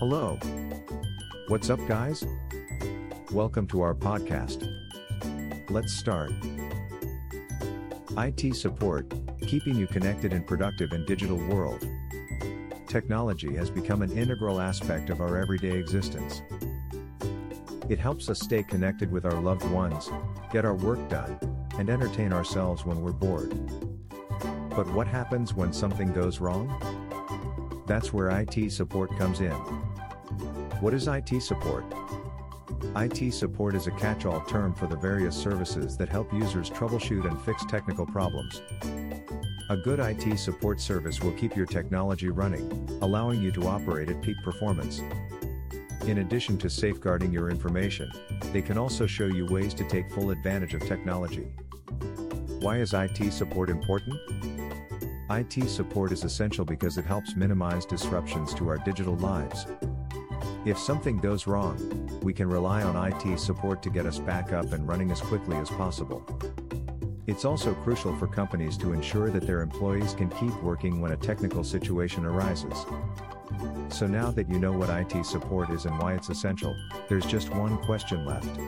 [0.00, 0.38] Hello.
[1.48, 2.24] What's up, guys?
[3.32, 4.66] Welcome to our podcast.
[5.68, 6.32] Let's start.
[8.16, 9.12] IT support,
[9.46, 11.86] keeping you connected and productive in digital world.
[12.88, 16.40] Technology has become an integral aspect of our everyday existence.
[17.90, 20.08] It helps us stay connected with our loved ones,
[20.50, 21.38] get our work done,
[21.78, 23.50] and entertain ourselves when we're bored.
[24.70, 27.09] But what happens when something goes wrong?
[27.90, 29.50] That's where IT support comes in.
[30.78, 31.84] What is IT support?
[32.94, 37.40] IT support is a catch-all term for the various services that help users troubleshoot and
[37.42, 38.62] fix technical problems.
[39.70, 42.70] A good IT support service will keep your technology running,
[43.02, 45.00] allowing you to operate at peak performance.
[46.06, 48.08] In addition to safeguarding your information,
[48.52, 51.48] they can also show you ways to take full advantage of technology.
[52.60, 54.59] Why is IT support important?
[55.30, 59.64] IT support is essential because it helps minimize disruptions to our digital lives.
[60.64, 61.78] If something goes wrong,
[62.20, 65.56] we can rely on IT support to get us back up and running as quickly
[65.56, 66.26] as possible.
[67.28, 71.16] It's also crucial for companies to ensure that their employees can keep working when a
[71.16, 72.84] technical situation arises.
[73.88, 76.74] So now that you know what IT support is and why it's essential,
[77.08, 78.58] there's just one question left.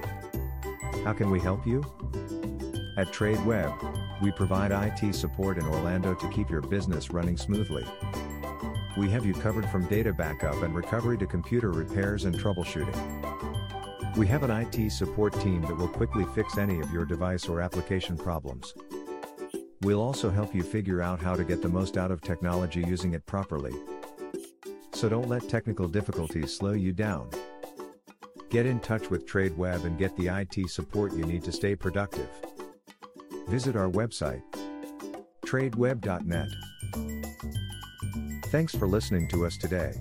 [1.02, 1.80] How can we help you?
[2.96, 7.84] At TradeWeb, we provide IT support in Orlando to keep your business running smoothly.
[8.96, 12.96] We have you covered from data backup and recovery to computer repairs and troubleshooting.
[14.16, 17.60] We have an IT support team that will quickly fix any of your device or
[17.60, 18.74] application problems.
[19.80, 23.14] We'll also help you figure out how to get the most out of technology using
[23.14, 23.72] it properly.
[24.92, 27.28] So don't let technical difficulties slow you down.
[28.50, 32.28] Get in touch with TradeWeb and get the IT support you need to stay productive.
[33.52, 34.40] Visit our website,
[35.44, 36.48] tradeweb.net.
[38.46, 39.92] Thanks for listening to us today.